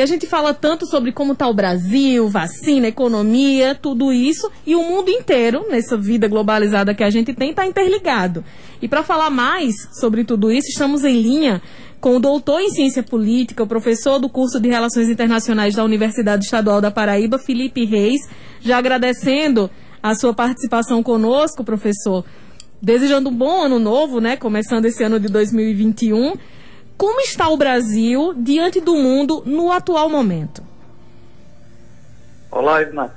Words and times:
E 0.00 0.02
a 0.02 0.06
gente 0.06 0.26
fala 0.26 0.54
tanto 0.54 0.86
sobre 0.86 1.12
como 1.12 1.34
está 1.34 1.46
o 1.46 1.52
Brasil, 1.52 2.26
vacina, 2.26 2.88
economia, 2.88 3.74
tudo 3.74 4.10
isso, 4.10 4.50
e 4.66 4.74
o 4.74 4.82
mundo 4.82 5.10
inteiro, 5.10 5.66
nessa 5.68 5.94
vida 5.94 6.26
globalizada 6.26 6.94
que 6.94 7.04
a 7.04 7.10
gente 7.10 7.34
tem, 7.34 7.50
está 7.50 7.66
interligado. 7.66 8.42
E 8.80 8.88
para 8.88 9.02
falar 9.02 9.28
mais 9.28 9.74
sobre 9.92 10.24
tudo 10.24 10.50
isso, 10.50 10.68
estamos 10.68 11.04
em 11.04 11.20
linha 11.20 11.60
com 12.00 12.16
o 12.16 12.18
doutor 12.18 12.62
em 12.62 12.70
ciência 12.70 13.02
política, 13.02 13.62
o 13.62 13.66
professor 13.66 14.18
do 14.18 14.26
curso 14.26 14.58
de 14.58 14.70
Relações 14.70 15.10
Internacionais 15.10 15.74
da 15.74 15.84
Universidade 15.84 16.46
Estadual 16.46 16.80
da 16.80 16.90
Paraíba, 16.90 17.38
Felipe 17.38 17.84
Reis, 17.84 18.22
já 18.62 18.78
agradecendo 18.78 19.70
a 20.02 20.14
sua 20.14 20.32
participação 20.32 21.02
conosco, 21.02 21.62
professor. 21.62 22.24
Desejando 22.80 23.28
um 23.28 23.34
bom 23.34 23.64
ano 23.64 23.78
novo, 23.78 24.18
né? 24.18 24.34
Começando 24.38 24.86
esse 24.86 25.04
ano 25.04 25.20
de 25.20 25.28
2021. 25.28 26.38
Como 27.00 27.18
está 27.22 27.48
o 27.48 27.56
Brasil 27.56 28.34
diante 28.36 28.78
do 28.78 28.94
mundo 28.94 29.42
no 29.46 29.72
atual 29.72 30.10
momento? 30.10 30.62
Olá, 32.50 32.82
Edna. 32.82 33.10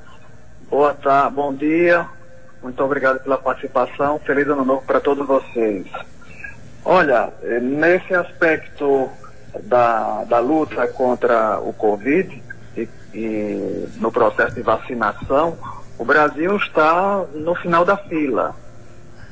Boa 0.69 0.93
tarde, 0.93 1.35
bom 1.35 1.53
dia. 1.53 2.07
Muito 2.61 2.81
obrigado 2.81 3.19
pela 3.19 3.37
participação. 3.37 4.17
Feliz 4.19 4.47
ano 4.47 4.63
novo 4.63 4.83
para 4.87 5.01
todos 5.01 5.27
vocês. 5.27 5.85
Olha, 6.85 7.33
eh, 7.41 7.59
nesse 7.59 8.13
aspecto 8.13 9.09
da, 9.63 10.23
da 10.29 10.39
luta 10.39 10.87
contra 10.87 11.59
o 11.59 11.73
Covid 11.73 12.41
e, 12.77 12.87
e 13.13 13.89
no 13.97 14.13
processo 14.13 14.55
de 14.55 14.61
vacinação, 14.61 15.57
o 15.99 16.05
Brasil 16.05 16.55
está 16.55 17.25
no 17.33 17.53
final 17.55 17.83
da 17.83 17.97
fila. 17.97 18.55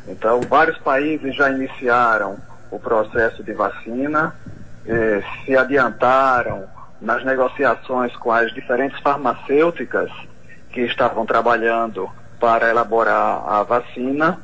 Então, 0.10 0.42
vários 0.42 0.78
países 0.80 1.34
já 1.38 1.50
iniciaram 1.50 2.51
o 2.72 2.80
processo 2.80 3.44
de 3.44 3.54
vacina, 3.54 4.34
eh, 4.88 5.22
se 5.46 5.56
adiantaram 5.56 6.64
nas 7.00 7.24
negociações 7.24 8.16
com 8.16 8.32
as 8.32 8.52
diferentes 8.54 9.00
farmacêuticas 9.02 10.10
que 10.72 10.82
estavam 10.82 11.26
trabalhando 11.26 12.10
para 12.40 12.70
elaborar 12.70 13.44
a 13.48 13.64
vacina 13.64 14.40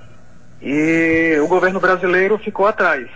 e 0.62 1.38
o 1.42 1.48
governo 1.48 1.80
brasileiro 1.80 2.38
ficou 2.38 2.68
atrás. 2.68 3.08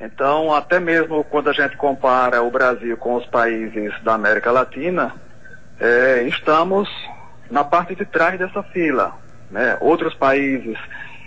Então, 0.00 0.54
até 0.54 0.78
mesmo 0.78 1.24
quando 1.24 1.48
a 1.48 1.52
gente 1.52 1.76
compara 1.76 2.42
o 2.42 2.50
Brasil 2.50 2.96
com 2.96 3.14
os 3.14 3.24
países 3.26 3.92
da 4.02 4.14
América 4.14 4.52
Latina, 4.52 5.14
é, 5.80 6.22
estamos 6.22 6.88
na 7.50 7.64
parte 7.64 7.94
de 7.94 8.04
trás 8.04 8.38
dessa 8.38 8.62
fila. 8.62 9.12
Né? 9.50 9.76
Outros 9.80 10.14
países 10.14 10.76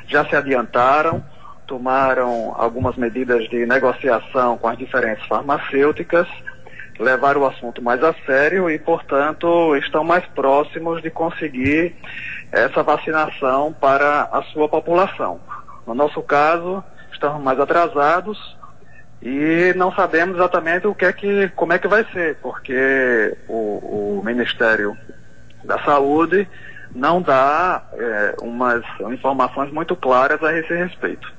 já 0.07 0.25
se 0.25 0.35
adiantaram, 0.35 1.23
tomaram 1.69 2.55
algumas 2.57 2.97
medidas 2.97 3.47
de 3.47 3.63
negociação 3.63 4.57
com 4.57 4.67
as 4.67 4.77
diferentes 4.77 5.23
farmacêuticas, 5.27 6.27
levaram 6.99 7.41
o 7.41 7.45
assunto 7.45 7.79
mais 7.79 8.03
a 8.03 8.13
sério 8.25 8.69
e, 8.71 8.79
portanto, 8.79 9.75
estão 9.77 10.03
mais 10.03 10.25
próximos 10.25 10.99
de 11.03 11.11
conseguir 11.11 11.95
essa 12.51 12.81
vacinação 12.81 13.71
para 13.71 14.23
a 14.23 14.41
sua 14.51 14.67
população. 14.67 15.39
No 15.85 15.93
nosso 15.93 16.23
caso, 16.23 16.83
estamos 17.13 17.41
mais 17.43 17.59
atrasados 17.59 18.57
e 19.21 19.71
não 19.75 19.93
sabemos 19.93 20.37
exatamente 20.37 20.87
o 20.87 20.95
que 20.95 21.05
é 21.05 21.13
que, 21.13 21.49
como 21.49 21.71
é 21.71 21.77
que 21.77 21.87
vai 21.87 22.03
ser, 22.11 22.37
porque 22.41 23.37
o, 23.47 24.17
o 24.17 24.21
Ministério 24.25 24.97
da 25.63 25.77
Saúde 25.83 26.49
não 26.95 27.21
dá 27.21 27.83
é, 27.93 28.35
umas 28.41 28.83
informações 29.11 29.71
muito 29.71 29.95
claras 29.95 30.43
a 30.43 30.57
esse 30.57 30.73
respeito. 30.73 31.38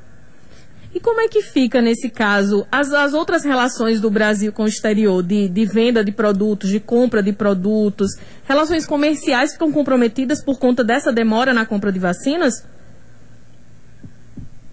E 0.92 0.98
como 0.98 1.20
é 1.20 1.28
que 1.28 1.40
fica, 1.40 1.80
nesse 1.80 2.10
caso, 2.10 2.66
as, 2.70 2.92
as 2.92 3.14
outras 3.14 3.44
relações 3.44 4.00
do 4.00 4.10
Brasil 4.10 4.52
com 4.52 4.64
o 4.64 4.68
exterior, 4.68 5.22
de, 5.22 5.48
de 5.48 5.64
venda 5.64 6.04
de 6.04 6.10
produtos, 6.10 6.68
de 6.68 6.80
compra 6.80 7.22
de 7.22 7.32
produtos, 7.32 8.10
relações 8.44 8.86
comerciais 8.86 9.52
ficam 9.52 9.70
comprometidas 9.70 10.42
por 10.42 10.58
conta 10.58 10.82
dessa 10.82 11.12
demora 11.12 11.54
na 11.54 11.64
compra 11.64 11.92
de 11.92 12.00
vacinas? 12.00 12.66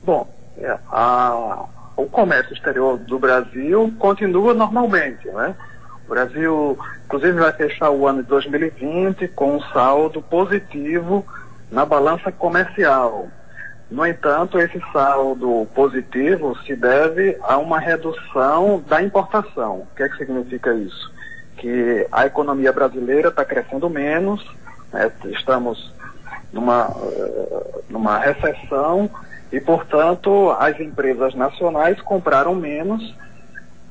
Bom, 0.04 0.28
é, 0.58 0.76
a, 0.92 1.66
o 1.96 2.06
comércio 2.08 2.54
exterior 2.54 2.98
do 2.98 3.20
Brasil 3.20 3.94
continua 4.00 4.56
normalmente, 4.56 5.28
né? 5.28 5.56
O 6.08 6.10
Brasil, 6.10 6.80
inclusive, 7.06 7.34
vai 7.34 7.52
fechar 7.52 7.92
o 7.92 8.08
ano 8.08 8.24
de 8.24 8.30
2020 8.30 9.28
com 9.30 9.58
um 9.58 9.62
saldo 9.72 10.22
positivo 10.22 11.24
na 11.70 11.86
balança 11.86 12.32
comercial. 12.32 13.28
No 13.90 14.06
entanto, 14.06 14.60
esse 14.60 14.82
saldo 14.92 15.68
positivo 15.74 16.58
se 16.64 16.76
deve 16.76 17.38
a 17.42 17.58
uma 17.58 17.80
redução 17.80 18.84
da 18.88 19.02
importação. 19.02 19.80
O 19.80 19.88
que 19.96 20.04
é 20.04 20.10
que 20.10 20.18
significa 20.18 20.74
isso? 20.74 21.12
Que 21.56 22.06
a 22.12 22.26
economia 22.26 22.74
brasileira 22.74 23.30
está 23.30 23.46
crescendo 23.46 23.90
menos, 23.90 24.46
né? 24.92 25.10
estamos 25.26 25.94
numa, 26.52 26.94
eh, 27.02 27.82
numa 27.90 28.18
recessão 28.18 29.10
e, 29.52 29.62
portanto, 29.62 30.52
as 30.60 30.78
empresas 30.80 31.34
nacionais 31.34 32.02
compraram 32.02 32.54
menos 32.54 33.16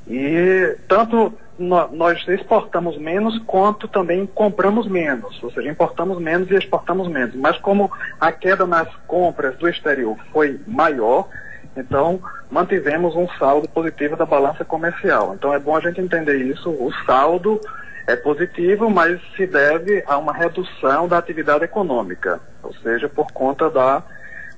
e 0.07 0.77
tanto 0.87 1.33
nós 1.59 2.27
exportamos 2.29 2.99
menos 2.99 3.39
quanto 3.47 3.89
também 3.89 4.27
compramos 4.27 4.87
menos, 4.87 5.43
ou 5.43 5.51
seja, 5.51 5.71
importamos 5.71 6.19
menos 6.19 6.51
e 6.51 6.55
exportamos 6.55 7.09
menos. 7.09 7.35
Mas 7.35 7.59
como 7.59 7.91
a 8.21 8.31
queda 8.31 8.67
nas 8.67 8.89
compras 9.07 9.57
do 9.57 9.69
exterior 9.69 10.17
foi 10.33 10.61
maior, 10.67 11.29
então 11.77 12.21
mantivemos 12.51 13.15
um 13.17 13.29
saldo 13.39 13.69
positivo 13.69 14.17
da 14.17 14.27
balança 14.27 14.65
comercial. 14.65 15.35
Então 15.35 15.53
é 15.53 15.59
bom 15.59 15.77
a 15.77 15.81
gente 15.81 16.01
entender 16.01 16.37
isso. 16.37 16.71
O 16.71 16.93
saldo 17.05 17.61
é 18.07 18.15
positivo, 18.15 18.89
mas 18.89 19.21
se 19.37 19.47
deve 19.47 20.05
a 20.07 20.17
uma 20.17 20.33
redução 20.33 21.09
da 21.09 21.19
atividade 21.19 21.65
econômica, 21.65 22.41
ou 22.63 22.73
seja, 22.75 23.09
por 23.09 23.33
conta 23.33 23.69
da, 23.69 24.03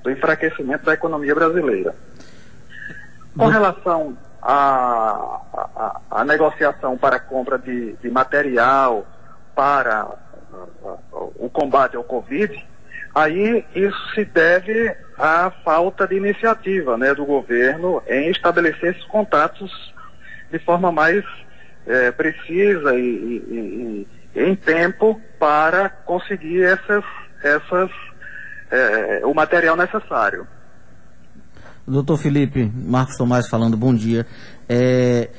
do 0.03 0.11
enfraquecimento 0.11 0.85
da 0.85 0.93
economia 0.93 1.33
brasileira. 1.33 1.95
Com 3.37 3.47
relação 3.47 4.17
a, 4.41 5.41
a, 5.53 6.01
a 6.11 6.25
negociação 6.25 6.97
para 6.97 7.19
compra 7.19 7.57
de, 7.57 7.93
de 7.93 8.09
material 8.09 9.05
para 9.55 10.07
o 11.11 11.49
combate 11.49 11.95
ao 11.95 12.03
Covid, 12.03 12.65
aí 13.13 13.65
isso 13.75 14.13
se 14.13 14.25
deve 14.25 14.95
à 15.17 15.51
falta 15.63 16.07
de 16.07 16.15
iniciativa 16.15 16.97
né, 16.97 17.13
do 17.13 17.25
governo 17.25 18.01
em 18.07 18.29
estabelecer 18.29 18.91
esses 18.91 19.05
contatos 19.05 19.93
de 20.49 20.59
forma 20.59 20.91
mais 20.91 21.23
é, 21.85 22.11
precisa 22.11 22.95
e, 22.95 22.99
e, 22.99 24.07
e, 24.35 24.41
em 24.41 24.55
tempo 24.55 25.19
para 25.37 25.89
conseguir 25.89 26.63
essas, 26.63 27.03
essas, 27.43 27.89
é, 28.71 29.21
o 29.25 29.33
material 29.33 29.75
necessário. 29.75 30.47
Doutor 31.87 32.17
Felipe, 32.17 32.71
Marcos 32.75 33.17
Tomás 33.17 33.47
falando, 33.47 33.75
bom 33.75 33.93
dia. 33.93 34.25
É, 34.67 35.29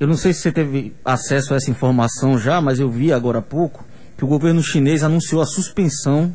eu 0.00 0.06
não 0.06 0.16
sei 0.16 0.32
se 0.32 0.40
você 0.40 0.52
teve 0.52 0.94
acesso 1.04 1.54
a 1.54 1.56
essa 1.56 1.70
informação 1.70 2.38
já, 2.38 2.60
mas 2.60 2.80
eu 2.80 2.90
vi 2.90 3.12
agora 3.12 3.38
há 3.38 3.42
pouco 3.42 3.84
que 4.16 4.24
o 4.24 4.28
governo 4.28 4.62
chinês 4.62 5.02
anunciou 5.02 5.40
a 5.40 5.46
suspensão 5.46 6.32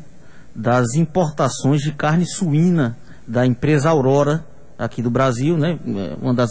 das 0.54 0.94
importações 0.94 1.82
de 1.82 1.92
carne 1.92 2.26
suína 2.26 2.96
da 3.26 3.46
empresa 3.46 3.90
Aurora, 3.90 4.44
aqui 4.78 5.02
do 5.02 5.10
Brasil, 5.10 5.56
né? 5.58 5.78
É, 5.86 6.16
uma 6.20 6.32
das 6.32 6.50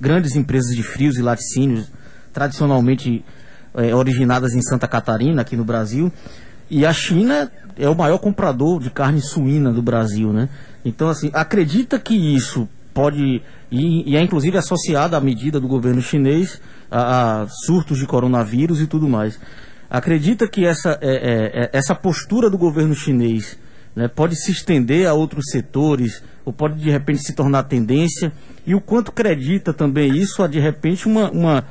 grandes 0.00 0.36
empresas 0.36 0.74
de 0.74 0.82
frios 0.82 1.16
e 1.16 1.22
laticínios, 1.22 1.90
tradicionalmente 2.32 3.24
é, 3.74 3.94
originadas 3.94 4.52
em 4.52 4.60
Santa 4.62 4.86
Catarina, 4.86 5.42
aqui 5.42 5.56
no 5.56 5.64
Brasil. 5.64 6.12
E 6.70 6.84
a 6.84 6.92
China 6.92 7.50
é 7.76 7.88
o 7.88 7.94
maior 7.94 8.18
comprador 8.18 8.80
de 8.80 8.90
carne 8.90 9.20
suína 9.20 9.72
do 9.72 9.80
Brasil, 9.80 10.32
né? 10.32 10.48
Então, 10.84 11.08
assim, 11.08 11.30
acredita 11.32 11.98
que 11.98 12.14
isso 12.14 12.68
pode, 12.92 13.42
e, 13.70 14.10
e 14.10 14.16
é 14.16 14.20
inclusive 14.20 14.58
associado 14.58 15.14
à 15.14 15.20
medida 15.20 15.60
do 15.60 15.68
governo 15.68 16.02
chinês, 16.02 16.60
a, 16.90 17.42
a, 17.42 17.46
surtos 17.64 17.98
de 17.98 18.06
coronavírus 18.06 18.80
e 18.80 18.86
tudo 18.86 19.08
mais. 19.08 19.38
Acredita 19.90 20.46
que 20.48 20.66
essa, 20.66 20.98
é, 21.00 21.10
é, 21.10 21.62
é, 21.62 21.70
essa 21.72 21.94
postura 21.94 22.50
do 22.50 22.58
governo 22.58 22.94
chinês 22.94 23.58
né, 23.94 24.08
pode 24.08 24.36
se 24.36 24.50
estender 24.50 25.06
a 25.06 25.14
outros 25.14 25.44
setores, 25.50 26.22
ou 26.44 26.52
pode 26.52 26.78
de 26.80 26.90
repente 26.90 27.22
se 27.22 27.32
tornar 27.32 27.62
tendência? 27.64 28.32
E 28.66 28.74
o 28.74 28.80
quanto 28.80 29.10
acredita 29.10 29.72
também 29.72 30.16
isso 30.16 30.42
a 30.42 30.46
de 30.46 30.58
repente 30.58 31.06
uma, 31.06 31.30
uma 31.30 31.64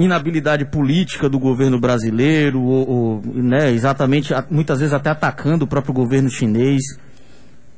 inabilidade 0.00 0.64
política 0.64 1.28
do 1.28 1.38
governo 1.38 1.78
brasileiro, 1.78 2.60
ou, 2.62 2.88
ou 2.88 3.22
né, 3.24 3.70
exatamente, 3.70 4.32
muitas 4.50 4.78
vezes 4.78 4.94
até 4.94 5.10
atacando 5.10 5.64
o 5.64 5.68
próprio 5.68 5.94
governo 5.94 6.30
chinês? 6.30 6.82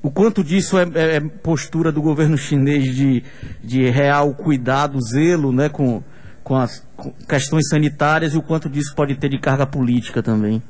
O 0.02 0.10
quanto 0.10 0.42
disso 0.42 0.78
é, 0.78 0.82
é, 0.94 1.16
é 1.16 1.20
postura 1.20 1.92
do 1.92 2.02
governo 2.02 2.36
chinês 2.36 2.84
de, 2.94 3.22
de 3.62 3.88
real 3.88 4.34
cuidado, 4.34 4.98
zelo 5.00 5.52
né, 5.52 5.68
com, 5.68 6.02
com 6.42 6.56
as 6.56 6.84
com 6.96 7.12
questões 7.28 7.68
sanitárias 7.68 8.34
e 8.34 8.38
o 8.38 8.42
quanto 8.42 8.68
disso 8.68 8.94
pode 8.94 9.16
ter 9.16 9.28
de 9.28 9.38
carga 9.38 9.66
política 9.66 10.22
também? 10.22 10.62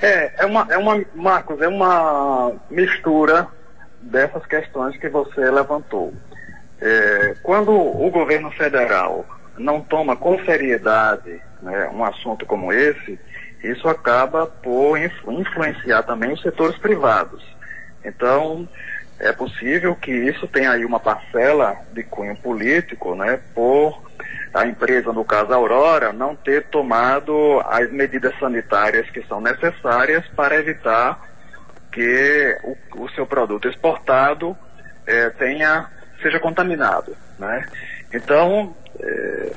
É, 0.00 0.44
é 0.44 0.46
uma, 0.46 0.66
é 0.70 0.78
uma, 0.78 1.02
Marcos, 1.14 1.60
é 1.60 1.68
uma 1.68 2.52
mistura 2.70 3.48
dessas 4.00 4.44
questões 4.46 4.96
que 4.98 5.08
você 5.08 5.50
levantou. 5.50 6.12
É, 6.80 7.34
quando 7.42 7.72
o 7.72 8.10
governo 8.10 8.50
federal 8.52 9.26
não 9.58 9.80
toma 9.80 10.16
com 10.16 10.42
seriedade 10.44 11.40
né, 11.62 11.90
um 11.92 12.04
assunto 12.04 12.46
como 12.46 12.72
esse, 12.72 13.18
isso 13.62 13.88
acaba 13.88 14.46
por 14.46 14.96
influenciar 14.96 16.02
também 16.04 16.32
os 16.32 16.40
setores 16.40 16.78
privados. 16.78 17.44
Então, 18.04 18.68
é 19.18 19.32
possível 19.32 19.96
que 19.96 20.12
isso 20.12 20.46
tenha 20.46 20.72
aí 20.72 20.84
uma 20.84 21.00
parcela 21.00 21.76
de 21.92 22.04
cunho 22.04 22.36
político, 22.36 23.14
né, 23.14 23.40
por 23.54 24.00
a 24.54 24.66
empresa, 24.66 25.12
no 25.12 25.24
caso 25.24 25.52
a 25.52 25.56
Aurora, 25.56 26.12
não 26.12 26.34
ter 26.34 26.64
tomado 26.64 27.60
as 27.66 27.90
medidas 27.92 28.36
sanitárias 28.38 29.08
que 29.10 29.22
são 29.26 29.40
necessárias 29.40 30.26
para 30.28 30.56
evitar 30.56 31.20
que 31.92 32.56
o, 32.64 33.04
o 33.04 33.10
seu 33.10 33.26
produto 33.26 33.68
exportado 33.68 34.56
é, 35.06 35.30
tenha, 35.30 35.86
seja 36.22 36.40
contaminado. 36.40 37.16
Né? 37.38 37.66
Então, 38.12 38.74
é, 39.00 39.52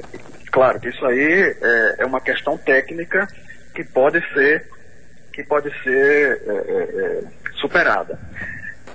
claro 0.52 0.80
que 0.80 0.90
isso 0.90 1.06
aí 1.06 1.56
é, 1.62 1.96
é, 2.00 2.06
uma 2.06 2.22
questão 2.22 2.58
técnica 2.58 3.28
que 3.74 3.84
pode 3.84 4.22
ser, 4.34 4.68
que 5.34 5.44
pode 5.44 5.72
ser 5.84 6.42
é, 6.46 6.52
é, 6.52 7.04
é, 7.04 7.24
superada. 7.60 8.20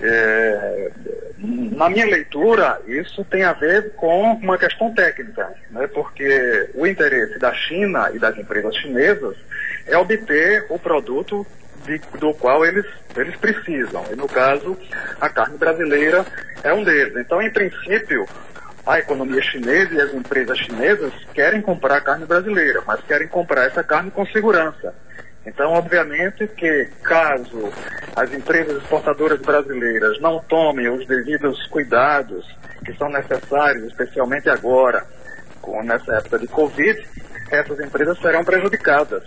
É, 0.00 0.90
na 1.38 1.88
minha 1.88 2.04
leitura, 2.04 2.80
isso 2.86 3.24
tem 3.24 3.44
a 3.44 3.54
ver 3.54 3.92
com 3.92 4.34
uma 4.34 4.58
questão 4.58 4.92
técnica, 4.92 5.54
né? 5.70 5.86
porque 5.86 6.70
o 6.74 6.86
interesse 6.86 7.38
da 7.38 7.52
China 7.54 8.10
e 8.12 8.18
das 8.18 8.36
empresas 8.36 8.76
chinesas 8.76 9.36
é 9.86 9.96
obter 9.96 10.66
o 10.68 10.78
produto 10.78 11.46
de, 11.86 11.98
do 12.18 12.34
qual 12.34 12.64
eles, 12.64 12.84
eles 13.16 13.36
precisam. 13.36 14.04
E 14.10 14.16
no 14.16 14.28
caso, 14.28 14.76
a 15.20 15.28
carne 15.28 15.56
brasileira 15.56 16.26
é 16.62 16.72
um 16.74 16.84
deles. 16.84 17.16
Então, 17.16 17.40
em 17.40 17.50
princípio, 17.50 18.26
a 18.86 18.98
economia 19.00 19.42
chinesa 19.42 19.94
e 19.94 20.00
as 20.00 20.14
empresas 20.14 20.58
chinesas 20.58 21.12
querem 21.34 21.60
comprar 21.60 22.00
carne 22.02 22.24
brasileira, 22.24 22.82
mas 22.86 23.00
querem 23.02 23.26
comprar 23.26 23.64
essa 23.64 23.82
carne 23.82 24.10
com 24.10 24.24
segurança. 24.26 24.94
Então, 25.44 25.72
obviamente 25.72 26.46
que 26.48 26.88
caso 27.02 27.72
as 28.14 28.32
empresas 28.32 28.82
exportadoras 28.82 29.40
brasileiras 29.40 30.20
não 30.20 30.40
tomem 30.40 30.88
os 30.88 31.06
devidos 31.06 31.66
cuidados 31.66 32.46
que 32.84 32.92
são 32.94 33.08
necessários, 33.08 33.84
especialmente 33.84 34.48
agora, 34.48 35.04
com, 35.60 35.82
nessa 35.82 36.16
época 36.16 36.38
de 36.38 36.46
Covid, 36.46 37.08
essas 37.50 37.78
empresas 37.80 38.18
serão 38.18 38.44
prejudicadas. 38.44 39.22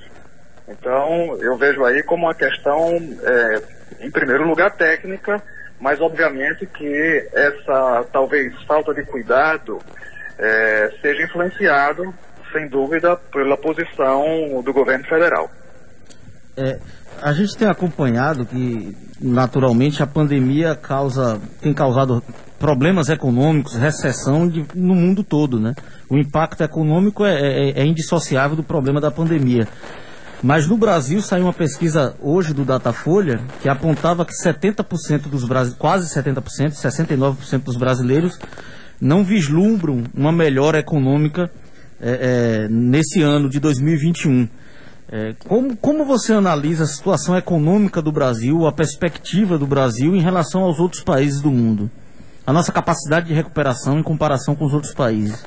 Então, 0.67 1.37
eu 1.41 1.57
vejo 1.57 1.83
aí 1.83 2.03
como 2.03 2.25
uma 2.27 2.35
questão, 2.35 2.97
é, 3.23 3.61
em 4.05 4.11
primeiro 4.11 4.47
lugar, 4.47 4.71
técnica, 4.75 5.41
mas 5.79 5.99
obviamente 6.01 6.65
que 6.65 7.29
essa 7.33 8.05
talvez 8.11 8.53
falta 8.63 8.93
de 8.93 9.03
cuidado 9.05 9.79
é, 10.37 10.91
seja 11.01 11.23
influenciado, 11.23 12.13
sem 12.51 12.67
dúvida, 12.67 13.15
pela 13.31 13.57
posição 13.57 14.61
do 14.63 14.73
governo 14.73 15.05
federal. 15.05 15.49
É, 16.57 16.79
a 17.21 17.33
gente 17.33 17.57
tem 17.57 17.67
acompanhado 17.67 18.45
que, 18.45 18.95
naturalmente, 19.21 20.01
a 20.01 20.07
pandemia 20.07 20.75
causa, 20.75 21.39
tem 21.61 21.73
causado 21.73 22.23
problemas 22.57 23.09
econômicos, 23.09 23.75
recessão 23.75 24.47
de, 24.47 24.65
no 24.75 24.93
mundo 24.93 25.23
todo, 25.23 25.59
né? 25.59 25.73
O 26.09 26.17
impacto 26.17 26.61
econômico 26.61 27.25
é, 27.25 27.35
é, 27.35 27.81
é 27.81 27.85
indissociável 27.85 28.55
do 28.55 28.63
problema 28.63 28.99
da 28.99 29.09
pandemia. 29.09 29.67
Mas 30.41 30.67
no 30.67 30.77
Brasil 30.77 31.21
saiu 31.21 31.43
uma 31.43 31.53
pesquisa 31.53 32.15
hoje 32.21 32.53
do 32.53 32.63
Datafolha 32.63 33.41
que 33.61 33.67
apontava 33.67 34.25
que 34.25 34.31
70% 34.31 35.23
dos 35.23 35.43
quase 35.75 36.07
70%, 36.13 36.41
69% 36.71 37.63
dos 37.63 37.75
brasileiros 37.75 38.39
não 39.01 39.23
vislumbram 39.23 40.03
uma 40.13 40.31
melhora 40.31 40.79
econômica 40.79 41.51
é, 42.01 42.11
é, 42.63 42.67
nesse 42.69 43.21
ano 43.21 43.49
de 43.49 43.59
2021. 43.59 44.47
É, 45.11 45.33
como, 45.45 45.75
como 45.75 46.05
você 46.05 46.31
analisa 46.31 46.85
a 46.85 46.87
situação 46.87 47.35
econômica 47.37 48.01
do 48.01 48.11
Brasil, 48.11 48.65
a 48.65 48.71
perspectiva 48.71 49.57
do 49.57 49.67
Brasil 49.67 50.15
em 50.15 50.21
relação 50.21 50.61
aos 50.63 50.79
outros 50.79 51.03
países 51.03 51.41
do 51.41 51.51
mundo? 51.51 51.91
A 52.47 52.53
nossa 52.53 52.71
capacidade 52.71 53.27
de 53.27 53.33
recuperação 53.33 53.99
em 53.99 54.03
comparação 54.03 54.55
com 54.55 54.65
os 54.65 54.73
outros 54.73 54.93
países? 54.93 55.45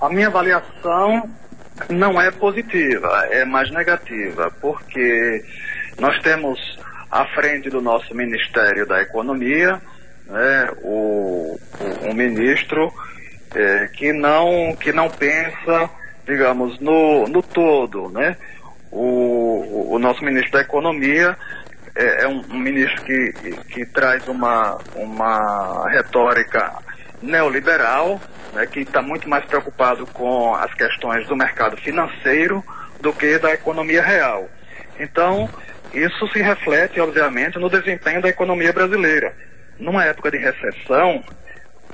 A 0.00 0.08
minha 0.08 0.28
avaliação 0.28 1.28
não 1.88 2.20
é 2.20 2.30
positiva, 2.30 3.26
é 3.30 3.44
mais 3.44 3.70
negativa, 3.70 4.52
porque 4.60 5.44
nós 5.98 6.20
temos 6.22 6.58
à 7.10 7.24
frente 7.34 7.70
do 7.70 7.80
nosso 7.80 8.14
Ministério 8.14 8.86
da 8.86 9.00
Economia 9.02 9.80
né, 10.26 10.70
o, 10.82 11.58
o, 11.80 12.10
um 12.10 12.14
ministro 12.14 12.92
é, 13.54 13.88
que, 13.94 14.12
não, 14.12 14.76
que 14.78 14.92
não 14.92 15.08
pensa 15.08 15.90
digamos, 16.28 16.78
no, 16.78 17.26
no 17.26 17.42
todo, 17.42 18.10
né? 18.10 18.36
O, 18.92 19.94
o 19.94 19.98
nosso 19.98 20.22
ministro 20.22 20.52
da 20.52 20.60
Economia 20.60 21.36
é, 21.96 22.24
é 22.24 22.28
um, 22.28 22.42
um, 22.50 22.58
ministro 22.58 23.02
que, 23.02 23.32
que 23.70 23.86
traz 23.86 24.28
uma, 24.28 24.78
uma 24.94 25.88
retórica 25.90 26.74
neoliberal, 27.22 28.20
né, 28.52 28.66
que 28.66 28.80
está 28.80 29.02
muito 29.02 29.28
mais 29.28 29.44
preocupado 29.44 30.06
com 30.06 30.54
as 30.54 30.72
questões 30.74 31.26
do 31.26 31.36
mercado 31.36 31.76
financeiro 31.76 32.64
do 33.00 33.12
que 33.12 33.38
da 33.38 33.52
economia 33.52 34.02
real. 34.02 34.48
Então, 34.98 35.48
isso 35.92 36.28
se 36.28 36.40
reflete, 36.40 37.00
obviamente, 37.00 37.58
no 37.58 37.70
desempenho 37.70 38.20
da 38.20 38.28
economia 38.28 38.72
brasileira. 38.72 39.34
Numa 39.78 40.04
época 40.04 40.30
de 40.30 40.38
recessão, 40.38 41.22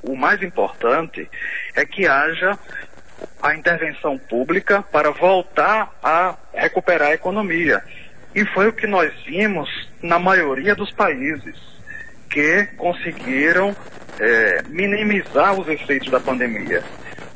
o 0.03 0.17
mais 0.17 0.43
importante 0.43 1.29
é 1.75 1.85
que 1.85 2.07
haja 2.07 2.59
a 3.43 3.55
intervenção 3.55 4.19
pública 4.19 4.83
para 4.83 5.11
voltar 5.11 5.91
a 6.03 6.35
recuperar 6.53 7.09
a 7.09 7.15
economia. 7.15 7.83
E 8.35 8.45
foi 8.47 8.69
o 8.69 8.73
que 8.73 8.87
nós 8.87 9.13
vimos 9.25 9.69
na 10.03 10.19
maioria 10.19 10.75
dos 10.75 10.91
países 10.91 11.57
que 12.35 12.67
conseguiram 12.77 13.75
é, 14.19 14.63
minimizar 14.69 15.59
os 15.59 15.69
efeitos 15.69 16.11
da 16.11 16.19
pandemia. 16.19 16.83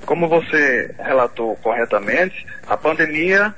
Como 0.04 0.26
você 0.26 0.92
relatou 0.98 1.54
corretamente, 1.56 2.44
a 2.66 2.76
pandemia 2.76 3.54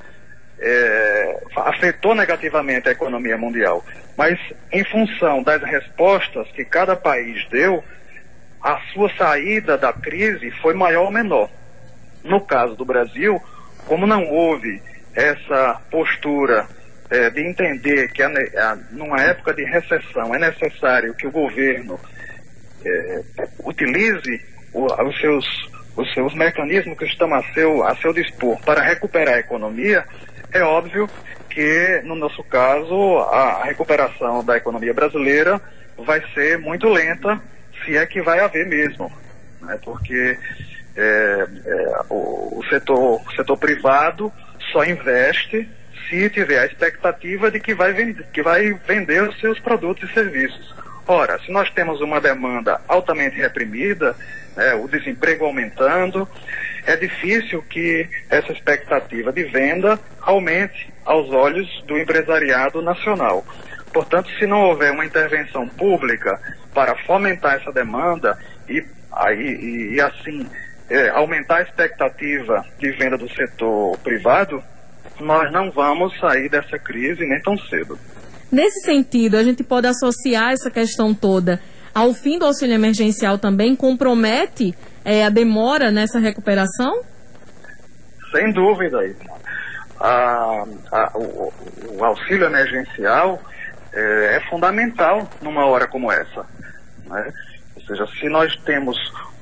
é, 0.59 1.43
afetou 1.55 2.13
negativamente 2.13 2.87
a 2.87 2.91
economia 2.91 3.39
mundial. 3.39 3.83
Mas, 4.15 4.39
em 4.71 4.83
função 4.83 5.41
das 5.41 5.63
respostas 5.63 6.47
que 6.51 6.63
cada 6.63 6.95
país 6.95 7.43
deu, 7.49 7.83
a 8.61 8.79
sua 8.93 9.09
saída 9.17 9.79
da 9.79 9.91
crise 9.91 10.51
foi 10.61 10.75
maior 10.75 11.05
ou 11.05 11.11
menor. 11.11 11.49
No 12.23 12.39
caso 12.39 12.75
do 12.75 12.85
Brasil, 12.85 13.41
como 13.87 14.05
não 14.05 14.23
houve 14.29 14.79
essa 15.15 15.81
postura 15.89 16.67
é, 17.11 17.29
de 17.29 17.41
entender 17.45 18.09
que 18.13 18.23
a, 18.23 18.27
a, 18.29 18.77
numa 18.91 19.21
época 19.21 19.53
de 19.53 19.65
recessão 19.65 20.33
é 20.33 20.39
necessário 20.39 21.13
que 21.13 21.27
o 21.27 21.31
governo 21.31 21.99
é, 22.85 23.21
utilize 23.65 24.41
o, 24.73 24.85
os, 24.85 25.19
seus, 25.19 25.45
os 25.97 26.13
seus 26.13 26.33
mecanismos 26.33 26.97
que 26.97 27.03
estão 27.03 27.31
a 27.33 27.43
seu, 27.53 27.83
a 27.83 27.93
seu 27.97 28.13
dispor 28.13 28.59
para 28.61 28.81
recuperar 28.81 29.35
a 29.35 29.39
economia, 29.39 30.05
é 30.53 30.63
óbvio 30.63 31.09
que, 31.49 32.01
no 32.05 32.15
nosso 32.15 32.41
caso, 32.45 33.17
a, 33.29 33.65
recuperação 33.65 34.41
da 34.43 34.55
economia 34.55 34.93
brasileira 34.93 35.61
vai 35.97 36.21
ser 36.33 36.57
muito 36.59 36.87
lenta, 36.87 37.41
se 37.83 37.97
é 37.97 38.05
que 38.05 38.21
vai 38.21 38.39
haver 38.39 38.65
mesmo. 38.67 39.11
Né? 39.61 39.77
Porque 39.83 40.37
é, 40.95 41.47
é, 41.65 42.01
o, 42.09 42.59
o, 42.59 42.65
setor, 42.69 43.21
o 43.21 43.31
setor 43.35 43.57
privado 43.57 44.31
só 44.71 44.85
investe 44.85 45.69
tiver 46.29 46.59
a 46.59 46.65
expectativa 46.65 47.49
de 47.49 47.59
que 47.59 47.73
vai, 47.73 47.93
vender, 47.93 48.25
que 48.33 48.41
vai 48.41 48.73
vender 48.87 49.23
os 49.23 49.39
seus 49.39 49.59
produtos 49.59 50.09
e 50.09 50.13
serviços. 50.13 50.73
Ora, 51.07 51.39
se 51.39 51.51
nós 51.51 51.69
temos 51.71 51.99
uma 52.01 52.21
demanda 52.21 52.79
altamente 52.87 53.35
reprimida, 53.35 54.15
né, 54.55 54.73
o 54.75 54.87
desemprego 54.87 55.45
aumentando, 55.45 56.27
é 56.85 56.95
difícil 56.95 57.61
que 57.63 58.07
essa 58.29 58.51
expectativa 58.51 59.31
de 59.31 59.43
venda 59.43 59.99
aumente 60.21 60.91
aos 61.05 61.29
olhos 61.31 61.67
do 61.85 61.97
empresariado 61.97 62.81
nacional. 62.81 63.45
Portanto, 63.93 64.29
se 64.37 64.45
não 64.45 64.61
houver 64.61 64.91
uma 64.91 65.05
intervenção 65.05 65.67
pública 65.67 66.39
para 66.73 66.95
fomentar 67.05 67.55
essa 67.55 67.71
demanda 67.71 68.37
e, 68.69 68.83
aí, 69.11 69.93
e 69.93 70.01
assim 70.01 70.47
é, 70.89 71.09
aumentar 71.09 71.57
a 71.57 71.61
expectativa 71.61 72.65
de 72.79 72.91
venda 72.91 73.17
do 73.17 73.29
setor 73.33 73.97
privado, 73.99 74.63
nós 75.21 75.51
não 75.51 75.71
vamos 75.71 76.17
sair 76.19 76.49
dessa 76.49 76.77
crise 76.77 77.25
nem 77.25 77.41
tão 77.41 77.57
cedo. 77.57 77.97
Nesse 78.51 78.81
sentido, 78.81 79.37
a 79.37 79.43
gente 79.43 79.63
pode 79.63 79.87
associar 79.87 80.51
essa 80.51 80.69
questão 80.69 81.13
toda 81.13 81.59
ao 81.93 82.13
fim 82.13 82.39
do 82.39 82.45
auxílio 82.45 82.73
emergencial 82.73 83.37
também 83.37 83.75
compromete 83.75 84.73
é, 85.03 85.25
a 85.25 85.29
demora 85.29 85.91
nessa 85.91 86.19
recuperação? 86.19 87.01
Sem 88.31 88.51
dúvida. 88.53 88.97
A, 89.99 90.63
a, 90.91 91.11
o, 91.15 91.53
o, 91.97 92.03
auxílio 92.03 92.45
emergencial 92.45 93.41
é, 93.93 94.37
é, 94.37 94.49
fundamental 94.49 95.29
numa 95.41 95.65
hora 95.65 95.85
como 95.85 96.11
essa. 96.11 96.45
Né? 97.05 97.33
Ou 97.75 97.81
seja, 97.83 98.07
se 98.19 98.29
nós 98.29 98.55
temos 98.63 98.97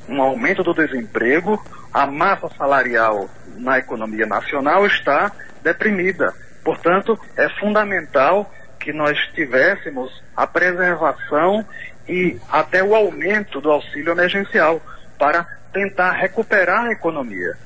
um 0.07 0.21
aumento 0.21 0.63
do 0.63 0.73
desemprego, 0.73 1.63
a 1.93 2.07
massa 2.07 2.49
salarial 2.57 3.29
na 3.57 3.77
economia 3.77 4.25
nacional 4.25 4.87
está 4.87 5.31
deprimida. 5.63 6.33
Portanto, 6.63 7.19
é 7.37 7.49
fundamental 7.59 8.51
que 8.79 8.93
nós 8.93 9.17
tivéssemos 9.33 10.23
a 10.35 10.47
preservação 10.47 11.65
e 12.07 12.37
até 12.49 12.83
o 12.83 12.95
aumento 12.95 13.61
do 13.61 13.71
auxílio 13.71 14.11
emergencial 14.11 14.81
para 15.17 15.45
tentar 15.73 16.11
recuperar 16.13 16.85
a 16.85 16.91
economia. 16.91 17.57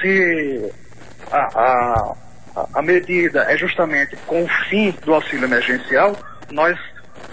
Se 0.00 0.72
a, 1.32 1.38
a, 1.38 2.16
a 2.74 2.82
medida 2.82 3.42
é 3.50 3.56
justamente 3.56 4.16
com 4.26 4.44
o 4.44 4.48
fim 4.68 4.94
do 5.04 5.14
auxílio 5.14 5.44
emergencial, 5.44 6.16
nós 6.50 6.78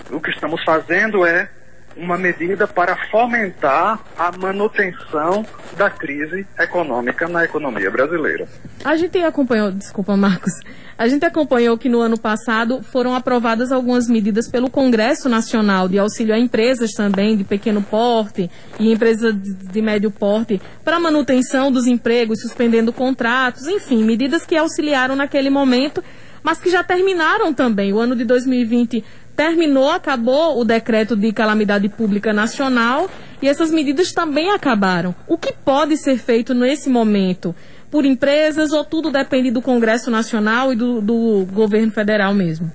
o 0.10 0.20
que 0.20 0.30
estamos 0.30 0.64
fazendo 0.64 1.26
é 1.26 1.50
uma 1.96 2.18
medida 2.18 2.68
para 2.68 2.96
fomentar 3.10 4.00
a 4.18 4.32
manutenção 4.38 5.46
da 5.78 5.90
crise 5.90 6.46
econômica 6.60 7.28
na 7.28 7.46
economia 7.46 7.90
brasileira. 7.90 8.48
A 8.84 8.96
gente 8.98 9.18
acompanhou, 9.20 9.72
desculpa 9.72 10.16
Marcos, 10.18 10.54
a 10.98 11.08
gente 11.08 11.26
acompanhou 11.26 11.78
que 11.78 11.90
no 11.90 12.00
ano 12.00 12.18
passado 12.18 12.82
foram 12.82 13.14
aprovadas 13.14 13.72
algumas 13.72 14.08
medidas 14.08 14.48
pelo 14.50 14.70
Congresso 14.70 15.28
Nacional 15.28 15.90
de 15.90 16.00
auxílio 16.00 16.34
a 16.34 16.40
empresas 16.40 16.92
também 16.92 17.36
de 17.36 17.44
pequeno 17.44 17.82
porte 17.82 18.50
e 18.80 18.92
empresas 18.92 19.34
de 19.36 19.82
médio 19.82 20.10
porte 20.10 20.62
para 20.84 21.00
manutenção 21.00 21.72
dos 21.72 21.86
empregos, 21.86 22.42
suspendendo 22.42 22.94
contratos, 22.94 23.68
enfim, 23.68 24.04
medidas 24.04 24.46
que 24.46 24.56
auxiliaram 24.56 25.16
naquele 25.16 25.50
momento, 25.50 26.02
mas 26.42 26.60
que 26.60 26.70
já 26.70 26.84
terminaram 26.84 27.54
também. 27.54 27.92
O 27.92 28.00
ano 28.00 28.16
de 28.16 28.24
2020 28.24 29.04
terminou, 29.36 29.90
acabou 29.90 30.60
o 30.60 30.64
decreto 30.64 31.16
de 31.16 31.32
calamidade 31.34 31.90
pública 31.90 32.32
nacional 32.32 33.10
e 33.42 33.50
essas 33.50 33.70
medidas 33.70 34.12
também 34.12 34.52
acabaram. 34.52 35.14
O 35.28 35.38
que 35.38 35.54
pode 35.54 35.98
ser 35.98 36.18
feito 36.18 36.54
nesse 36.54 36.90
momento? 36.90 37.54
Por 37.92 38.06
empresas 38.06 38.72
ou 38.72 38.84
tudo 38.84 39.12
depende 39.12 39.52
do 39.52 39.62
Congresso 39.62 40.10
Nacional 40.10 40.74
e 40.74 40.76
do, 40.76 41.02
do 41.02 41.46
governo 41.52 41.92
federal 41.92 42.34
mesmo? 42.34 42.72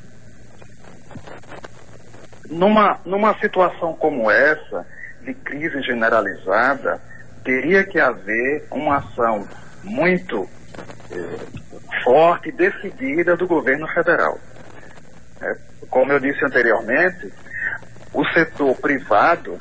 Numa, 2.48 2.98
numa 3.04 3.38
situação 3.38 3.92
como 3.94 4.30
essa, 4.30 4.86
de 5.22 5.34
crise 5.34 5.82
generalizada, 5.82 7.00
teria 7.44 7.84
que 7.84 7.98
haver 7.98 8.66
uma 8.70 8.96
ação 8.98 9.46
muito 9.84 10.48
eh, 11.10 11.38
forte 12.04 12.48
e 12.48 12.52
decidida 12.52 13.36
do 13.36 13.46
governo 13.46 13.86
federal. 13.88 14.38
É, 15.42 15.56
como 15.88 16.12
eu 16.12 16.20
disse 16.20 16.44
anteriormente, 16.44 17.32
o 18.12 18.24
setor 18.26 18.76
privado 18.76 19.58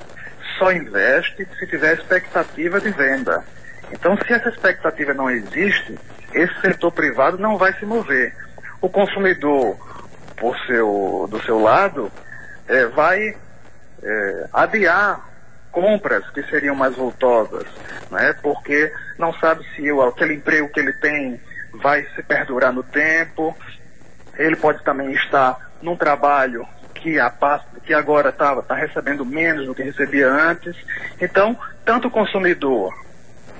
só 0.57 0.71
investe 0.71 1.47
se 1.57 1.67
tiver 1.67 1.93
expectativa 1.93 2.79
de 2.79 2.91
venda. 2.91 3.43
Então, 3.91 4.17
se 4.17 4.33
essa 4.33 4.49
expectativa 4.49 5.13
não 5.13 5.29
existe, 5.29 5.97
esse 6.33 6.61
setor 6.61 6.91
privado 6.91 7.37
não 7.37 7.57
vai 7.57 7.73
se 7.73 7.85
mover. 7.85 8.35
O 8.81 8.89
consumidor, 8.89 9.77
por 10.37 10.57
seu, 10.65 11.27
do 11.29 11.41
seu 11.43 11.59
lado, 11.59 12.11
é, 12.67 12.85
vai 12.85 13.35
é, 14.03 14.49
adiar 14.53 15.27
compras 15.71 16.27
que 16.31 16.43
seriam 16.43 16.75
mais 16.75 16.95
voltosas, 16.95 17.65
né? 18.11 18.33
porque 18.41 18.91
não 19.17 19.33
sabe 19.33 19.63
se 19.75 19.91
o, 19.91 20.01
aquele 20.01 20.35
emprego 20.35 20.69
que 20.69 20.79
ele 20.79 20.93
tem 20.93 21.39
vai 21.73 22.03
se 22.15 22.23
perdurar 22.23 22.73
no 22.73 22.83
tempo. 22.83 23.55
Ele 24.37 24.55
pode 24.55 24.83
também 24.83 25.11
estar 25.13 25.68
num 25.81 25.95
trabalho 25.95 26.67
que, 26.95 27.19
a, 27.19 27.31
que 27.85 27.93
agora 27.93 28.29
está 28.29 28.61
tá 28.61 28.75
recebendo 28.75 29.25
menos 29.25 29.65
do 29.65 29.75
que 29.75 29.83
recebia 29.83 30.29
antes. 30.29 30.75
Então, 31.19 31.57
tanto 31.85 32.07
o 32.07 32.11
consumidor 32.11 32.93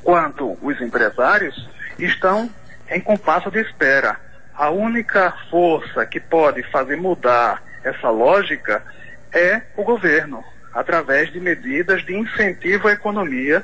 quanto 0.04 0.58
os 0.62 0.80
empresários 0.82 1.70
estão 1.98 2.50
em 2.90 3.00
compasso 3.00 3.50
de 3.50 3.60
espera. 3.60 4.18
A 4.54 4.70
única 4.70 5.34
força 5.50 6.06
que 6.06 6.20
pode 6.20 6.64
fazer 6.64 6.98
mudar 6.98 7.62
essa 7.84 8.10
lógica 8.10 8.84
é 9.32 9.62
o 9.78 9.84
governo, 9.84 10.44
através 10.74 11.32
de 11.32 11.40
medidas 11.40 12.04
de 12.04 12.16
incentivo 12.16 12.88
à 12.88 12.92
economia 12.92 13.64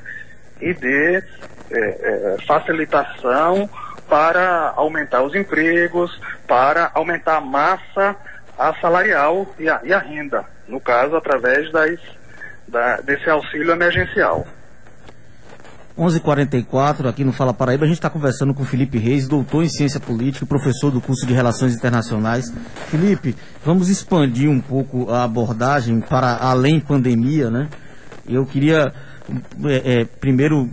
e 0.61 0.73
de 0.73 1.17
é, 1.17 1.23
é, 1.71 2.37
facilitação 2.45 3.69
para 4.07 4.73
aumentar 4.75 5.23
os 5.23 5.35
empregos, 5.35 6.19
para 6.47 6.91
aumentar 6.93 7.37
a 7.37 7.41
massa 7.41 8.15
a 8.57 8.73
salarial 8.79 9.47
e 9.59 9.69
a, 9.69 9.81
e 9.83 9.93
a 9.93 9.99
renda, 9.99 10.45
no 10.67 10.79
caso, 10.79 11.15
através 11.15 11.71
das, 11.71 11.99
da, 12.67 12.97
desse 13.01 13.29
auxílio 13.29 13.71
emergencial. 13.71 14.45
11:44 15.97 17.07
aqui 17.07 17.23
no 17.23 17.31
Fala 17.31 17.53
Paraíba, 17.53 17.85
a 17.85 17.87
gente 17.87 17.97
está 17.97 18.09
conversando 18.09 18.53
com 18.53 18.65
Felipe 18.65 18.97
Reis, 18.97 19.29
doutor 19.29 19.63
em 19.63 19.69
ciência 19.69 19.99
política, 19.99 20.45
professor 20.45 20.91
do 20.91 20.99
curso 20.99 21.25
de 21.25 21.33
Relações 21.33 21.73
Internacionais. 21.73 22.53
Felipe, 22.87 23.33
vamos 23.63 23.87
expandir 23.87 24.49
um 24.49 24.59
pouco 24.59 25.09
a 25.09 25.23
abordagem 25.23 26.01
para 26.01 26.35
além 26.35 26.81
pandemia, 26.81 27.49
né? 27.49 27.69
Eu 28.27 28.45
queria 28.45 28.91
é, 29.63 30.01
é, 30.01 30.05
primeiro 30.05 30.69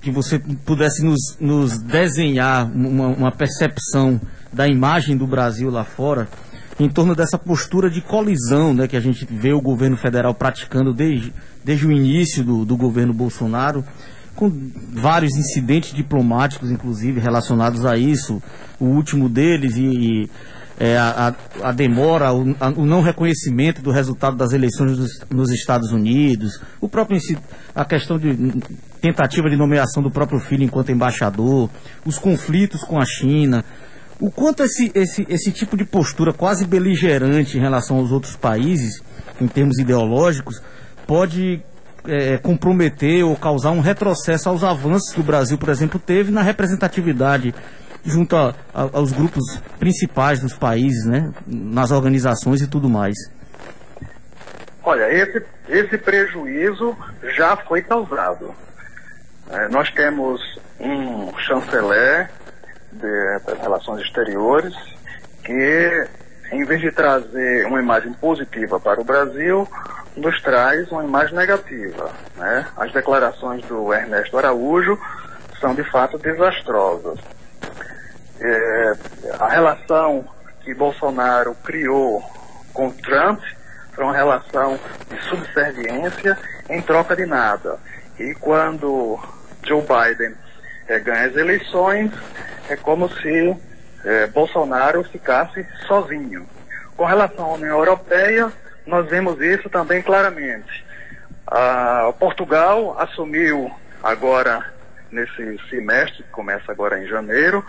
que 0.00 0.10
você 0.10 0.38
pudesse 0.38 1.04
nos, 1.04 1.36
nos 1.38 1.78
desenhar 1.78 2.64
uma, 2.64 3.08
uma 3.08 3.32
percepção 3.32 4.18
da 4.50 4.66
imagem 4.66 5.16
do 5.16 5.26
Brasil 5.26 5.70
lá 5.70 5.84
fora 5.84 6.28
em 6.78 6.88
torno 6.88 7.14
dessa 7.14 7.38
postura 7.38 7.90
de 7.90 8.00
colisão 8.00 8.72
né, 8.72 8.88
que 8.88 8.96
a 8.96 9.00
gente 9.00 9.26
vê 9.30 9.52
o 9.52 9.60
governo 9.60 9.96
federal 9.96 10.34
praticando 10.34 10.92
desde, 10.92 11.32
desde 11.64 11.86
o 11.86 11.92
início 11.92 12.42
do, 12.42 12.64
do 12.64 12.76
governo 12.76 13.12
Bolsonaro, 13.12 13.84
com 14.34 14.50
vários 14.92 15.36
incidentes 15.36 15.92
diplomáticos, 15.92 16.70
inclusive, 16.70 17.20
relacionados 17.20 17.84
a 17.84 17.96
isso. 17.96 18.42
O 18.80 18.86
último 18.86 19.28
deles 19.28 19.76
e, 19.76 19.84
e 19.84 20.30
é, 20.80 20.96
a, 20.96 21.34
a, 21.62 21.72
demora, 21.72 22.32
o, 22.32 22.56
a, 22.58 22.68
o, 22.70 22.84
não 22.86 23.02
reconhecimento 23.02 23.82
do 23.82 23.90
resultado 23.90 24.36
das 24.36 24.52
eleições 24.52 24.96
dos, 24.96 25.20
nos 25.30 25.50
Estados 25.50 25.92
Unidos, 25.92 26.60
o 26.80 26.88
próprio 26.88 27.18
a 27.74 27.84
questão 27.84 28.18
de 28.18 28.34
tentativa 29.00 29.48
de 29.50 29.56
nomeação 29.56 30.02
do 30.02 30.10
próprio 30.10 30.40
filho 30.40 30.64
enquanto 30.64 30.90
embaixador, 30.90 31.70
os 32.04 32.18
conflitos 32.18 32.82
com 32.82 32.98
a 32.98 33.04
China, 33.04 33.64
o 34.22 34.30
quanto 34.30 34.62
esse, 34.62 34.92
esse, 34.94 35.26
esse 35.28 35.50
tipo 35.50 35.76
de 35.76 35.84
postura 35.84 36.32
quase 36.32 36.64
beligerante 36.64 37.58
em 37.58 37.60
relação 37.60 37.96
aos 37.96 38.12
outros 38.12 38.36
países, 38.36 39.02
em 39.40 39.48
termos 39.48 39.80
ideológicos, 39.80 40.62
pode 41.08 41.60
é, 42.06 42.38
comprometer 42.38 43.24
ou 43.24 43.34
causar 43.34 43.72
um 43.72 43.80
retrocesso 43.80 44.48
aos 44.48 44.62
avanços 44.62 45.12
que 45.12 45.18
o 45.18 45.24
Brasil, 45.24 45.58
por 45.58 45.70
exemplo, 45.70 45.98
teve 45.98 46.30
na 46.30 46.40
representatividade 46.40 47.52
junto 48.04 48.36
a, 48.36 48.54
a, 48.72 48.82
aos 48.92 49.10
grupos 49.10 49.60
principais 49.80 50.38
dos 50.38 50.54
países, 50.54 51.04
né, 51.04 51.32
nas 51.44 51.90
organizações 51.90 52.62
e 52.62 52.68
tudo 52.68 52.88
mais. 52.88 53.16
Olha, 54.84 55.12
esse, 55.12 55.44
esse 55.68 55.98
prejuízo 55.98 56.96
já 57.36 57.56
foi 57.56 57.82
causado. 57.82 58.54
É, 59.50 59.68
nós 59.68 59.90
temos 59.90 60.40
um 60.78 61.36
chanceler 61.40 62.30
das 63.44 63.58
relações 63.60 64.02
exteriores, 64.02 64.74
que 65.44 66.08
em 66.52 66.64
vez 66.64 66.80
de 66.80 66.92
trazer 66.92 67.66
uma 67.66 67.80
imagem 67.80 68.12
positiva 68.12 68.78
para 68.78 69.00
o 69.00 69.04
Brasil, 69.04 69.66
nos 70.16 70.40
traz 70.42 70.90
uma 70.92 71.02
imagem 71.02 71.34
negativa. 71.34 72.10
Né? 72.36 72.66
As 72.76 72.92
declarações 72.92 73.64
do 73.64 73.92
Ernesto 73.92 74.36
Araújo 74.36 74.98
são 75.58 75.74
de 75.74 75.82
fato 75.84 76.18
desastrosas. 76.18 77.18
É, 78.38 78.92
a 79.38 79.48
relação 79.48 80.24
que 80.62 80.74
Bolsonaro 80.74 81.54
criou 81.64 82.22
com 82.74 82.90
Trump 82.90 83.40
foi 83.94 84.04
uma 84.04 84.14
relação 84.14 84.78
de 85.08 85.22
subserviência 85.28 86.36
em 86.68 86.82
troca 86.82 87.16
de 87.16 87.24
nada. 87.24 87.78
E 88.18 88.34
quando 88.34 89.18
Joe 89.66 89.82
Biden 89.82 90.34
é, 90.88 90.98
ganha 90.98 91.26
as 91.26 91.36
eleições, 91.36 92.10
é 92.68 92.76
como 92.76 93.08
se 93.08 93.56
é, 94.04 94.26
Bolsonaro 94.28 95.04
ficasse 95.04 95.66
sozinho. 95.86 96.46
Com 96.96 97.04
relação 97.04 97.44
à 97.44 97.54
União 97.54 97.78
Europeia, 97.78 98.52
nós 98.86 99.08
vemos 99.08 99.40
isso 99.40 99.68
também 99.70 100.02
claramente. 100.02 100.84
Ah, 101.46 102.12
Portugal 102.18 102.96
assumiu 102.98 103.70
agora, 104.02 104.64
nesse 105.10 105.58
semestre, 105.68 106.22
que 106.22 106.30
começa 106.30 106.72
agora 106.72 107.02
em 107.02 107.06
janeiro, 107.06 107.64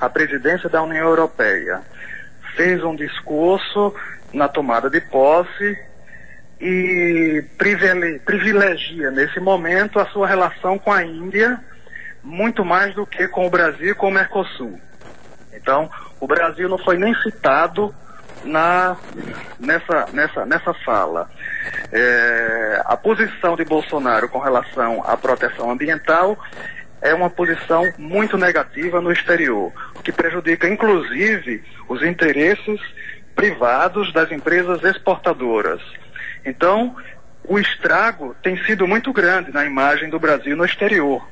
a 0.00 0.08
presidência 0.08 0.68
da 0.68 0.82
União 0.82 1.06
Europeia. 1.06 1.80
Fez 2.56 2.82
um 2.82 2.94
discurso 2.94 3.94
na 4.32 4.48
tomada 4.48 4.90
de 4.90 5.00
posse 5.00 5.78
e 6.60 7.44
privilegia 8.24 9.10
nesse 9.10 9.38
momento 9.38 10.00
a 10.00 10.06
sua 10.06 10.26
relação 10.26 10.78
com 10.78 10.92
a 10.92 11.04
Índia 11.04 11.58
muito 12.22 12.64
mais 12.64 12.94
do 12.94 13.06
que 13.06 13.26
com 13.28 13.46
o 13.46 13.50
Brasil 13.50 13.92
e 13.92 13.94
com 13.94 14.08
o 14.08 14.12
Mercosul. 14.12 14.78
Então, 15.52 15.90
o 16.20 16.26
Brasil 16.26 16.68
não 16.68 16.78
foi 16.78 16.96
nem 16.96 17.14
citado 17.22 17.94
na, 18.44 18.96
nessa, 19.58 20.06
nessa, 20.12 20.46
nessa 20.46 20.74
fala. 20.74 21.28
É, 21.92 22.82
a 22.84 22.96
posição 22.96 23.56
de 23.56 23.64
Bolsonaro 23.64 24.28
com 24.28 24.38
relação 24.38 25.02
à 25.06 25.16
proteção 25.16 25.70
ambiental 25.70 26.38
é 27.00 27.14
uma 27.14 27.30
posição 27.30 27.82
muito 27.96 28.36
negativa 28.36 29.00
no 29.00 29.12
exterior, 29.12 29.72
o 29.94 30.02
que 30.02 30.10
prejudica 30.10 30.68
inclusive 30.68 31.62
os 31.88 32.02
interesses 32.02 32.80
privados 33.34 34.12
das 34.12 34.32
empresas 34.32 34.82
exportadoras. 34.82 35.80
Então, 36.44 36.96
o 37.44 37.58
estrago 37.58 38.34
tem 38.42 38.62
sido 38.64 38.86
muito 38.86 39.12
grande 39.12 39.52
na 39.52 39.64
imagem 39.64 40.10
do 40.10 40.18
Brasil 40.18 40.56
no 40.56 40.64
exterior. 40.64 41.26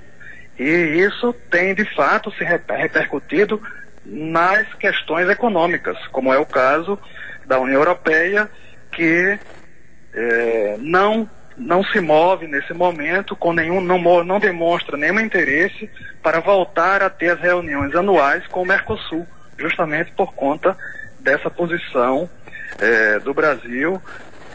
E 0.59 0.65
isso 0.65 1.33
tem, 1.51 1.75
de 1.75 1.85
fato, 1.95 2.33
se 2.33 2.45
repercutido 2.45 3.61
nas 4.05 4.73
questões 4.75 5.29
econômicas, 5.29 5.97
como 6.09 6.33
é 6.33 6.39
o 6.39 6.47
caso 6.47 6.99
da 7.47 7.59
União 7.59 7.81
Europeia, 7.81 8.49
que 8.93 9.39
é, 10.15 10.77
não, 10.79 11.29
não 11.57 11.85
se 11.85 12.01
move 12.01 12.47
nesse 12.47 12.73
momento, 12.73 13.37
com 13.37 13.53
nenhum, 13.53 13.81
não, 13.81 14.25
não 14.25 14.41
demonstra 14.41 14.97
nenhum 14.97 15.21
interesse 15.21 15.91
para 16.23 16.41
voltar 16.41 17.03
a 17.03 17.11
ter 17.11 17.31
as 17.31 17.41
reuniões 17.41 17.95
anuais 17.95 18.47
com 18.47 18.63
o 18.63 18.67
Mercosul, 18.67 19.27
justamente 19.59 20.13
por 20.13 20.35
conta 20.35 20.77
dessa 21.21 21.51
posição 21.51 22.31
é, 22.79 23.19
do 23.19 23.35
Brasil 23.35 24.01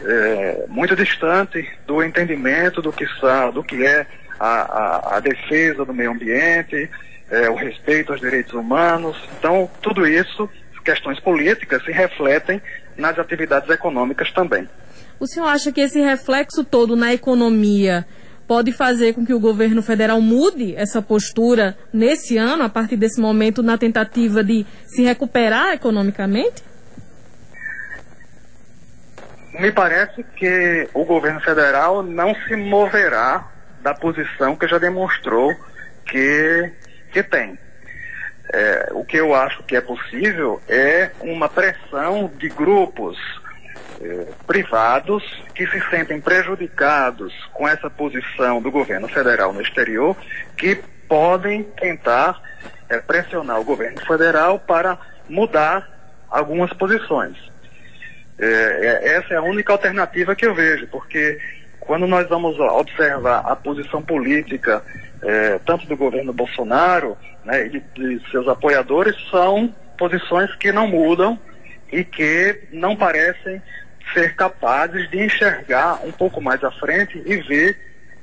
é, 0.04 0.64
muito 0.68 0.96
distante 0.96 1.68
do 1.86 2.02
entendimento 2.02 2.82
do 2.82 2.92
que, 2.92 3.06
do 3.52 3.62
que 3.62 3.86
é 3.86 4.06
a, 4.42 4.62
a, 4.62 5.16
a 5.16 5.20
defesa 5.20 5.84
do 5.84 5.94
meio 5.94 6.10
ambiente, 6.10 6.90
é, 7.30 7.48
o 7.48 7.54
respeito 7.54 8.10
aos 8.10 8.20
direitos 8.20 8.52
humanos. 8.52 9.16
Então, 9.38 9.70
tudo 9.80 10.04
isso, 10.04 10.50
questões 10.84 11.20
políticas, 11.20 11.84
se 11.84 11.92
refletem 11.92 12.60
nas 12.96 13.16
atividades 13.20 13.70
econômicas 13.70 14.32
também. 14.32 14.68
O 15.20 15.28
senhor 15.28 15.46
acha 15.46 15.70
que 15.70 15.80
esse 15.80 16.00
reflexo 16.00 16.64
todo 16.64 16.96
na 16.96 17.12
economia 17.14 18.04
pode 18.48 18.72
fazer 18.72 19.14
com 19.14 19.24
que 19.24 19.32
o 19.32 19.38
governo 19.38 19.80
federal 19.80 20.20
mude 20.20 20.74
essa 20.74 21.00
postura 21.00 21.78
nesse 21.92 22.36
ano, 22.36 22.64
a 22.64 22.68
partir 22.68 22.96
desse 22.96 23.20
momento, 23.20 23.62
na 23.62 23.78
tentativa 23.78 24.42
de 24.42 24.66
se 24.84 25.04
recuperar 25.04 25.72
economicamente? 25.72 26.64
Me 29.60 29.70
parece 29.70 30.24
que 30.36 30.88
o 30.92 31.04
governo 31.04 31.40
federal 31.40 32.02
não 32.02 32.34
se 32.34 32.56
moverá 32.56 33.51
da 33.82 33.92
posição 33.94 34.56
que 34.56 34.66
já 34.66 34.78
demonstrou 34.78 35.54
que, 36.06 36.72
que 37.12 37.22
tem. 37.22 37.58
É, 38.52 38.88
o 38.92 39.04
que 39.04 39.16
eu 39.16 39.34
acho 39.34 39.62
que 39.62 39.76
é 39.76 39.80
possível 39.80 40.60
é 40.68 41.10
uma 41.20 41.48
pressão 41.48 42.30
de 42.36 42.48
grupos 42.48 43.16
é, 44.00 44.26
privados 44.46 45.22
que 45.54 45.66
se 45.66 45.80
sentem 45.88 46.20
prejudicados 46.20 47.32
com 47.52 47.66
essa 47.66 47.88
posição 47.88 48.60
do 48.60 48.70
governo 48.70 49.08
federal 49.08 49.52
no 49.52 49.62
exterior, 49.62 50.16
que 50.56 50.76
podem 51.08 51.62
tentar 51.62 52.40
é, 52.88 52.98
pressionar 52.98 53.60
o 53.60 53.64
governo 53.64 54.00
federal 54.06 54.58
para 54.58 54.98
mudar 55.28 55.88
algumas 56.28 56.72
posições. 56.72 57.36
É, 58.38 59.16
essa 59.16 59.34
é 59.34 59.36
a 59.36 59.42
única 59.42 59.72
alternativa 59.72 60.34
que 60.34 60.44
eu 60.44 60.54
vejo, 60.54 60.88
porque 60.88 61.38
quando 61.86 62.06
nós 62.06 62.28
vamos 62.28 62.58
observar 62.58 63.40
a 63.46 63.56
posição 63.56 64.02
política, 64.02 64.82
é, 65.22 65.58
tanto 65.64 65.86
do 65.86 65.96
governo 65.96 66.32
Bolsonaro 66.32 67.16
né, 67.44 67.66
e 67.66 67.80
de 67.80 68.30
seus 68.30 68.46
apoiadores, 68.48 69.16
são 69.30 69.72
posições 69.98 70.54
que 70.56 70.72
não 70.72 70.86
mudam 70.86 71.38
e 71.90 72.04
que 72.04 72.68
não 72.72 72.96
parecem 72.96 73.60
ser 74.12 74.34
capazes 74.34 75.08
de 75.10 75.24
enxergar 75.24 76.00
um 76.04 76.12
pouco 76.12 76.40
mais 76.40 76.62
à 76.64 76.70
frente 76.70 77.22
e 77.24 77.36
ver 77.36 77.76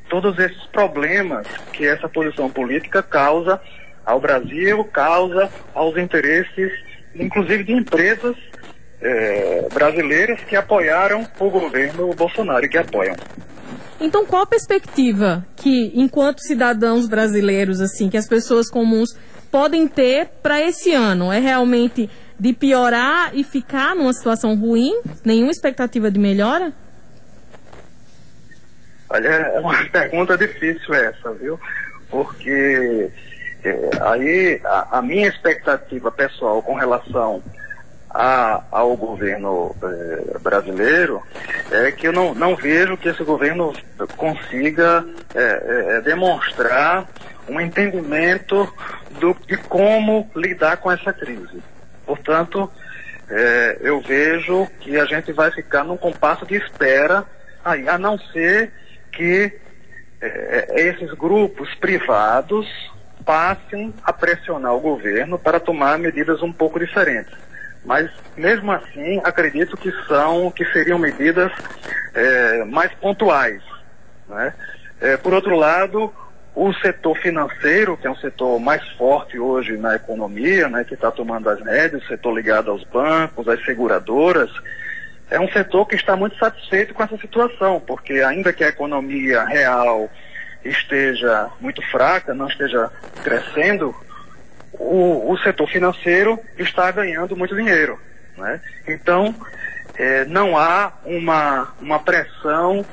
todos 0.09 0.37
esses 0.39 0.65
problemas 0.67 1.47
que 1.71 1.85
essa 1.85 2.09
posição 2.09 2.49
política 2.49 3.03
causa 3.03 3.61
ao 4.05 4.19
Brasil, 4.19 4.83
causa 4.85 5.49
aos 5.73 5.97
interesses, 5.97 6.71
inclusive 7.15 7.63
de 7.63 7.73
empresas 7.73 8.35
é, 9.01 9.67
brasileiras 9.71 10.39
que 10.41 10.55
apoiaram 10.55 11.27
o 11.39 11.49
governo 11.49 12.13
Bolsonaro 12.13 12.65
e 12.65 12.69
que 12.69 12.77
apoiam. 12.77 13.15
Então, 14.01 14.25
qual 14.25 14.43
a 14.43 14.47
perspectiva 14.47 15.45
que, 15.57 15.91
enquanto 15.93 16.39
cidadãos 16.39 17.07
brasileiros, 17.07 17.81
assim, 17.81 18.09
que 18.09 18.17
as 18.17 18.27
pessoas 18.27 18.69
comuns 18.69 19.09
podem 19.51 19.87
ter 19.87 20.27
para 20.41 20.61
esse 20.61 20.93
ano? 20.93 21.31
É 21.31 21.39
realmente 21.39 22.09
de 22.39 22.53
piorar 22.53 23.31
e 23.33 23.43
ficar 23.43 23.95
numa 23.95 24.13
situação 24.13 24.55
ruim? 24.55 25.01
Nenhuma 25.25 25.51
expectativa 25.51 26.09
de 26.09 26.17
melhora? 26.17 26.71
Olha, 29.09 29.27
é 29.27 29.59
uma 29.59 29.83
pergunta 29.91 30.37
difícil 30.37 30.93
essa, 30.93 31.33
viu? 31.33 31.59
Porque 32.09 33.11
é, 33.63 33.89
aí 34.01 34.61
a, 34.63 34.99
a 34.99 35.01
minha 35.01 35.27
expectativa 35.27 36.09
pessoal 36.11 36.61
com 36.63 36.75
relação 36.75 37.43
a, 38.09 38.63
ao 38.71 38.97
governo 38.97 39.75
eh, 39.83 40.37
brasileiro 40.39 41.21
é 41.71 41.91
que 41.91 42.07
eu 42.07 42.11
não, 42.11 42.33
não 42.33 42.55
vejo 42.55 42.97
que 42.97 43.07
esse 43.07 43.23
governo 43.23 43.73
consiga 44.17 45.05
eh, 45.35 45.63
eh, 45.63 46.01
demonstrar 46.01 47.07
um 47.47 47.61
entendimento 47.61 48.71
do, 49.19 49.35
de 49.47 49.57
como 49.57 50.29
lidar 50.35 50.77
com 50.77 50.91
essa 50.91 51.13
crise. 51.13 51.61
Portanto, 52.05 52.69
eu 53.81 54.01
vejo 54.01 54.67
que 54.79 54.97
a 54.97 55.05
gente 55.05 55.31
vai 55.31 55.51
ficar 55.51 55.83
num 55.83 55.97
compasso 55.97 56.47
de 56.47 56.55
espera, 56.55 57.23
aí, 57.63 57.87
a 57.87 57.95
não 57.95 58.17
ser 58.17 58.71
que 59.11 59.53
esses 60.75 61.13
grupos 61.13 61.73
privados 61.75 62.67
passem 63.23 63.93
a 64.03 64.11
pressionar 64.11 64.73
o 64.73 64.79
governo 64.79 65.37
para 65.37 65.59
tomar 65.59 65.99
medidas 65.99 66.41
um 66.41 66.51
pouco 66.51 66.79
diferentes 66.79 67.31
mas 67.85 68.09
mesmo 68.35 68.71
assim 68.71 69.21
acredito 69.23 69.77
que 69.77 69.91
são 70.07 70.51
que 70.51 70.65
seriam 70.65 70.99
medidas 70.99 71.51
é, 72.13 72.63
mais 72.65 72.91
pontuais. 72.93 73.61
Né? 74.27 74.53
É, 75.01 75.17
por 75.17 75.33
outro 75.33 75.55
lado, 75.55 76.13
o 76.55 76.73
setor 76.73 77.17
financeiro, 77.17 77.95
que 77.95 78.05
é 78.05 78.11
um 78.11 78.15
setor 78.15 78.59
mais 78.59 78.85
forte 78.97 79.39
hoje 79.39 79.77
na 79.77 79.95
economia, 79.95 80.67
né, 80.67 80.83
que 80.83 80.93
está 80.93 81.09
tomando 81.09 81.49
as 81.49 81.61
rédeas, 81.61 82.03
o 82.03 82.07
setor 82.07 82.35
ligado 82.35 82.69
aos 82.69 82.83
bancos, 82.83 83.47
às 83.47 83.63
seguradoras, 83.63 84.51
é 85.29 85.39
um 85.39 85.49
setor 85.51 85.85
que 85.85 85.95
está 85.95 86.15
muito 86.15 86.37
satisfeito 86.37 86.93
com 86.93 87.03
essa 87.03 87.17
situação, 87.17 87.79
porque 87.79 88.13
ainda 88.13 88.51
que 88.51 88.63
a 88.63 88.69
economia 88.69 89.43
real 89.45 90.09
esteja 90.65 91.49
muito 91.61 91.81
fraca, 91.89 92.33
não 92.33 92.47
esteja 92.47 92.91
crescendo, 93.23 93.95
o, 94.79 95.33
o 95.33 95.37
setor 95.39 95.69
financeiro 95.69 96.39
está 96.57 96.89
ganhando 96.89 97.35
muito 97.35 97.55
dinheiro. 97.55 97.99
Né? 98.37 98.59
Então, 98.87 99.35
é, 99.95 100.25
não 100.25 100.57
há 100.57 100.93
uma, 101.03 101.73
uma 101.81 101.99
pressão 101.99 102.85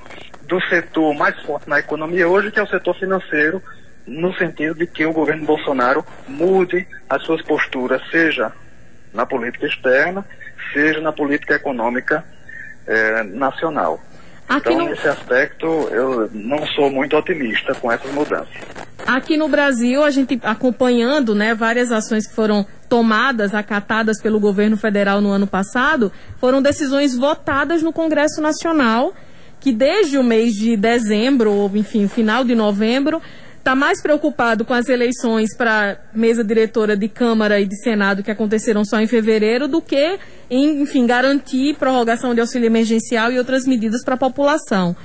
do 0.42 0.61
setor 0.68 1.14
mais 1.14 1.40
forte 1.42 1.68
na 1.68 1.79
economia 1.79 2.29
hoje, 2.29 2.51
que 2.51 2.59
é 2.59 2.62
o 2.62 2.68
setor 2.68 2.94
financeiro, 2.96 3.62
no 4.07 4.35
sentido 4.35 4.75
de 4.75 4.87
que 4.87 5.05
o 5.07 5.12
governo 5.12 5.44
Bolsonaro 5.44 6.05
mude 6.29 6.87
as 7.09 7.22
suas 7.22 7.42
posturas, 7.42 8.03
seja 8.11 8.53
na 9.12 9.25
política 9.25 9.66
externa, 9.66 10.25
seja 10.72 11.01
na 11.01 11.12
política 11.12 11.55
econômica 11.55 12.25
é, 12.87 13.22
nacional. 13.22 14.01
Aqui 14.49 14.72
então, 14.72 14.85
no... 14.85 14.90
nesse 14.90 15.09
aspecto, 15.09 15.66
eu 15.90 16.31
não 16.33 16.64
sou 16.68 16.90
muito 16.90 17.16
otimista 17.16 17.75
com 17.75 17.90
essas 17.90 18.12
mudanças. 18.12 18.55
Aqui 19.07 19.37
no 19.37 19.49
Brasil, 19.49 20.03
a 20.03 20.11
gente 20.11 20.40
acompanhando 20.42 21.33
né, 21.33 21.55
várias 21.55 21.92
ações 21.92 22.27
que 22.27 22.35
foram 22.35 22.66
tomadas, 22.88 23.55
acatadas 23.55 24.21
pelo 24.21 24.40
governo 24.40 24.77
federal 24.77 25.21
no 25.21 25.31
ano 25.31 25.47
passado, 25.47 26.11
foram 26.40 26.61
decisões 26.61 27.14
votadas 27.14 27.83
no 27.83 27.92
Congresso 27.92 28.40
Nacional, 28.40 29.14
que 29.61 29.73
desde 29.73 30.19
o 30.19 30.25
mês 30.25 30.55
de 30.55 30.77
dezembro, 30.77 31.53
ou 31.53 31.71
enfim, 31.77 32.09
final 32.09 32.42
de 32.42 32.57
novembro, 32.57 33.23
está 33.59 33.77
mais 33.77 34.03
preocupado 34.03 34.64
com 34.64 34.75
as 34.75 34.88
eleições 34.88 35.57
para 35.57 35.99
mesa 36.12 36.42
diretora 36.42 36.97
de 36.97 37.09
Câmara 37.09 37.61
e 37.61 37.66
de 37.66 37.77
Senado 37.83 38.25
que 38.25 38.31
aconteceram 38.31 38.85
só 38.85 39.01
em 39.01 39.07
fevereiro 39.07 39.69
do 39.69 39.81
que 39.81 40.19
em, 40.51 40.83
enfim, 40.83 41.07
garantir 41.07 41.75
prorrogação 41.77 42.35
de 42.35 42.40
auxílio 42.40 42.66
emergencial 42.66 43.31
e 43.31 43.38
outras 43.38 43.66
medidas 43.66 44.05
para 44.05 44.14
a 44.14 44.19
população. 44.19 44.97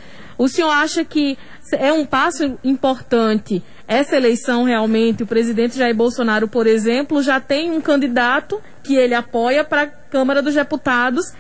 O 0.42 0.48
senhor 0.48 0.72
acha 0.72 1.06
que 1.06 1.38
é 1.74 1.94
um 1.94 2.04
passo 2.04 2.58
importante 2.64 3.62
essa 3.88 4.18
eleição 4.18 4.64
realmente, 4.64 5.22
o 5.22 5.28
presidente 5.28 5.78
Jair 5.78 5.96
Bolsonaro, 5.96 6.48
por 6.48 6.66
exemplo, 6.66 7.22
já 7.22 7.40
tem 7.40 7.70
um 7.70 7.80
candidato 7.80 8.60
que 8.82 8.96
ele 8.96 9.14
apoia 9.14 9.64
para 9.64 9.84
a 9.84 9.88
Câmara 9.88 10.42
dos 10.42 10.56
Deputados, 10.56 11.32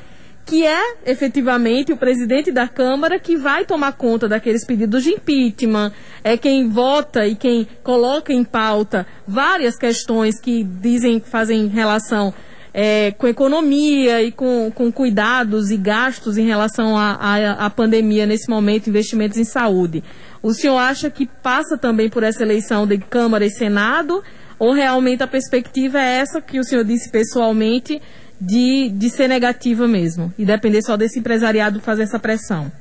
que 0.45 0.63
é 0.67 0.97
efetivamente 1.03 1.91
o 1.91 1.97
presidente 1.97 2.51
da 2.51 2.67
Câmara 2.67 3.17
que 3.17 3.35
vai 3.35 3.65
tomar 3.65 3.93
conta 3.93 4.27
daqueles 4.27 4.63
pedidos 4.63 5.03
de 5.03 5.13
impeachment, 5.13 5.91
é 6.23 6.37
quem 6.37 6.69
vota 6.69 7.25
e 7.25 7.35
quem 7.35 7.67
coloca 7.81 8.31
em 8.31 8.43
pauta 8.43 9.07
várias 9.27 9.79
questões 9.79 10.39
que 10.39 10.63
dizem 10.63 11.19
fazem 11.19 11.65
relação 11.65 12.31
é, 12.73 13.11
com 13.11 13.27
economia 13.27 14.21
e 14.21 14.31
com, 14.31 14.71
com 14.73 14.91
cuidados 14.91 15.71
e 15.71 15.77
gastos 15.77 16.37
em 16.37 16.45
relação 16.45 16.97
à 16.97 17.69
pandemia 17.69 18.25
nesse 18.25 18.49
momento, 18.49 18.89
investimentos 18.89 19.37
em 19.37 19.43
saúde. 19.43 20.03
O 20.41 20.53
senhor 20.53 20.77
acha 20.77 21.09
que 21.09 21.25
passa 21.25 21.77
também 21.77 22.09
por 22.09 22.23
essa 22.23 22.43
eleição 22.43 22.87
de 22.87 22.97
Câmara 22.97 23.45
e 23.45 23.49
Senado? 23.49 24.23
Ou 24.57 24.73
realmente 24.73 25.23
a 25.23 25.27
perspectiva 25.27 25.99
é 25.99 26.19
essa 26.19 26.39
que 26.39 26.59
o 26.59 26.63
senhor 26.63 26.83
disse 26.83 27.11
pessoalmente, 27.11 28.01
de, 28.39 28.89
de 28.89 29.09
ser 29.09 29.27
negativa 29.27 29.87
mesmo? 29.87 30.33
E 30.37 30.45
depender 30.45 30.81
só 30.83 30.95
desse 30.95 31.19
empresariado 31.19 31.81
fazer 31.81 32.03
essa 32.03 32.19
pressão? 32.19 32.71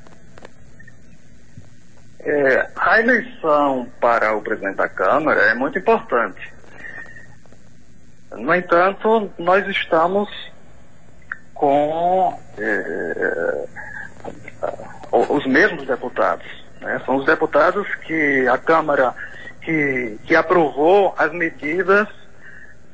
É, 2.21 2.69
a 2.77 3.01
eleição 3.01 3.87
para 3.99 4.37
o 4.37 4.43
presidente 4.43 4.77
da 4.77 4.89
Câmara 4.89 5.41
é 5.51 5.55
muito 5.55 5.79
importante. 5.79 6.53
No 8.33 8.55
entanto, 8.55 9.31
nós 9.39 9.67
estamos 9.67 10.29
com 11.55 12.39
é, 12.57 13.69
os 15.13 15.47
mesmos 15.47 15.87
deputados. 15.87 16.47
Né? 16.81 17.01
São 17.05 17.17
os 17.17 17.27
deputados 17.27 17.87
que 18.07 18.47
a 18.49 18.57
Câmara 18.57 19.15
que, 19.61 20.19
que 20.25 20.35
aprovou 20.35 21.15
as 21.19 21.33
medidas 21.33 22.09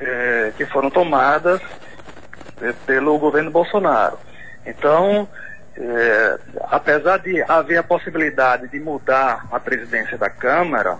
é, 0.00 0.52
que 0.56 0.66
foram 0.66 0.90
tomadas 0.90 1.60
pelo 2.86 3.18
governo 3.18 3.50
Bolsonaro. 3.50 4.18
Então, 4.64 5.28
apesar 6.70 7.18
de 7.18 7.42
haver 7.42 7.78
a 7.78 7.82
possibilidade 7.82 8.68
de 8.68 8.80
mudar 8.80 9.46
a 9.52 9.60
presidência 9.60 10.16
da 10.16 10.30
Câmara, 10.30 10.98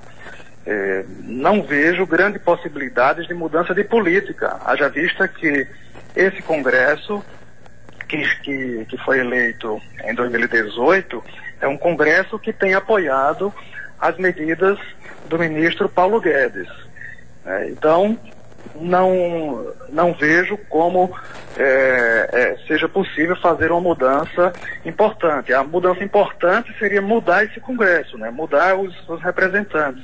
é, 0.67 1.05
não 1.23 1.63
vejo 1.63 2.07
grande 2.07 2.39
possibilidades 2.39 3.27
de 3.27 3.35
mudança 3.35 3.75
de 3.75 3.85
política, 3.85 4.59
haja 4.65 4.89
vista 4.89 5.29
que 5.29 5.67
esse 6.15 6.43
Congresso, 6.43 7.25
que, 8.09 8.23
que, 8.41 8.85
que 8.87 8.99
foi 8.99 9.21
eleito 9.21 9.81
em 10.05 10.15
2018, 10.15 11.23
é 11.61 11.69
um 11.69 11.77
Congresso 11.77 12.39
que 12.39 12.53
tem 12.53 12.75
apoiado 12.75 13.53
as 14.01 14.17
medidas 14.19 14.79
do 15.29 15.39
ministro 15.39 15.89
Paulo 15.89 16.21
Guedes. 16.21 16.69
É, 17.45 17.69
então, 17.69 18.19
não, 18.75 19.73
não 19.89 20.13
vejo 20.13 20.59
como 20.69 21.15
é, 21.57 22.29
é, 22.33 22.57
seja 22.67 22.89
possível 22.89 23.37
fazer 23.37 23.71
uma 23.71 23.81
mudança 23.81 24.53
importante. 24.85 25.53
A 25.53 25.63
mudança 25.63 26.03
importante 26.03 26.77
seria 26.79 27.01
mudar 27.01 27.45
esse 27.45 27.61
Congresso, 27.61 28.19
né? 28.19 28.31
mudar 28.31 28.77
os, 28.77 28.95
os 29.09 29.23
representantes. 29.23 30.03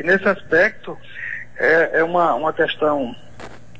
E 0.00 0.02
nesse 0.02 0.26
aspecto 0.26 0.96
é, 1.58 1.98
é 1.98 2.04
uma, 2.04 2.34
uma 2.34 2.54
questão 2.54 3.14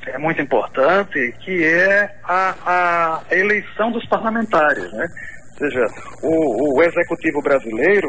é 0.06 0.18
muito 0.18 0.40
importante, 0.42 1.34
que 1.40 1.64
é 1.64 2.14
a, 2.24 3.22
a 3.30 3.34
eleição 3.34 3.90
dos 3.90 4.06
parlamentares, 4.06 4.92
né? 4.92 5.06
Ou 5.52 5.58
seja, 5.58 5.86
o, 6.22 6.76
o 6.76 6.82
executivo 6.82 7.42
brasileiro 7.42 8.08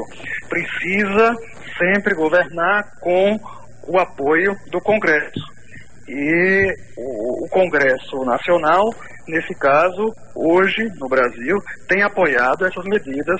precisa 0.49 1.33
sempre 1.77 2.13
governar 2.13 2.83
com 2.99 3.39
o 3.87 3.97
apoio 3.97 4.55
do 4.71 4.81
Congresso. 4.81 5.39
E 6.07 6.73
o, 6.97 7.45
o, 7.45 7.49
Congresso 7.49 8.25
Nacional, 8.25 8.89
nesse 9.27 9.53
caso, 9.55 10.13
hoje 10.35 10.83
no 10.99 11.07
Brasil, 11.07 11.57
tem 11.87 12.03
apoiado 12.03 12.65
essas 12.65 12.83
medidas 12.85 13.39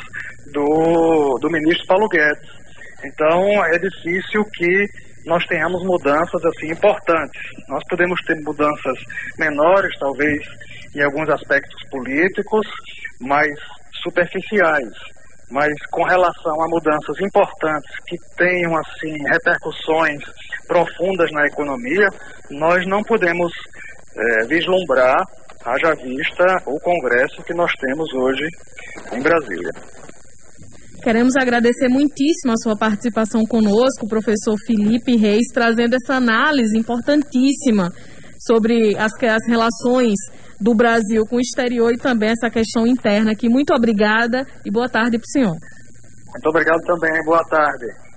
do, 0.53 1.37
do 1.41 1.49
ministro 1.49 1.87
Paulo 1.87 2.07
Guedes. 2.07 2.60
Então 3.03 3.65
é 3.65 3.77
difícil 3.77 4.43
que 4.53 4.85
nós 5.25 5.45
tenhamos 5.45 5.83
mudanças 5.83 6.43
assim 6.45 6.71
importantes. 6.71 7.41
Nós 7.67 7.83
podemos 7.89 8.19
ter 8.25 8.35
mudanças 8.41 8.97
menores, 9.37 9.91
talvez 9.99 10.39
em 10.95 11.03
alguns 11.03 11.29
aspectos 11.29 11.89
políticos, 11.89 12.67
mais 13.19 13.51
superficiais 14.03 14.89
mas 15.51 15.69
com 15.91 16.03
relação 16.03 16.63
a 16.63 16.69
mudanças 16.69 17.19
importantes 17.19 17.91
que 18.07 18.15
tenham 18.37 18.73
assim 18.77 19.13
repercussões 19.31 20.23
profundas 20.65 21.29
na 21.31 21.45
economia, 21.45 22.07
nós 22.49 22.87
não 22.87 23.03
podemos 23.03 23.51
é, 24.15 24.45
vislumbrar, 24.47 25.21
haja 25.65 25.93
vista 25.95 26.45
o 26.65 26.79
Congresso 26.79 27.43
que 27.43 27.53
nós 27.53 27.71
temos 27.73 28.13
hoje 28.13 28.47
em 29.11 29.21
Brasília. 29.21 29.71
Queremos 31.01 31.35
agradecer 31.35 31.87
muitíssimo 31.89 32.53
a 32.53 32.61
sua 32.61 32.77
participação 32.77 33.41
conosco, 33.49 34.07
professor 34.07 34.55
Felipe 34.67 35.15
Reis, 35.17 35.47
trazendo 35.51 35.95
essa 35.95 36.13
análise 36.13 36.77
importantíssima 36.77 37.89
sobre 38.39 38.95
as, 38.95 39.11
as 39.23 39.47
relações 39.47 40.13
do 40.59 40.75
Brasil 40.75 41.23
com 41.27 41.37
o 41.37 41.39
exterior 41.39 41.91
e 41.91 41.97
também 41.97 42.29
essa 42.29 42.51
questão 42.51 42.85
interna 42.85 43.31
aqui. 43.31 43.49
Muito 43.49 43.73
obrigada 43.73 44.45
e 44.63 44.71
boa 44.71 44.87
tarde 44.87 45.17
para 45.17 45.25
o 45.25 45.31
senhor. 45.31 45.55
Muito 45.55 46.49
obrigado 46.49 46.81
também, 46.85 47.23
boa 47.25 47.43
tarde. 47.49 48.10